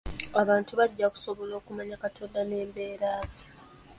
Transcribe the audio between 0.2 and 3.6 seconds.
Abantu bajja kusobola okumanya Katonda n'embeera ze.